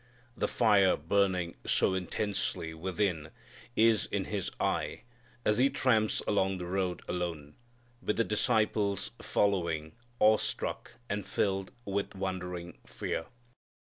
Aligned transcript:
The 0.35 0.47
fire 0.47 0.97
burning 0.97 1.57
so 1.63 1.93
intensely 1.93 2.73
within 2.73 3.29
is 3.75 4.07
in 4.07 4.25
His 4.25 4.49
eye 4.59 5.03
as 5.45 5.59
He 5.59 5.69
tramps 5.69 6.21
along 6.25 6.57
the 6.57 6.65
road 6.65 7.03
alone, 7.07 7.53
with 8.01 8.15
the 8.17 8.23
disciples 8.23 9.11
following, 9.21 9.91
awestruck 10.19 10.93
and 11.07 11.23
filled 11.23 11.71
with 11.85 12.15
wondering 12.15 12.79
fear. 12.83 13.27